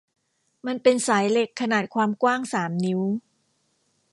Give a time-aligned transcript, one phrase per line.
[0.67, 3.01] มันเป็นสายเหล็กขนาดความกว้างสามนิ้ว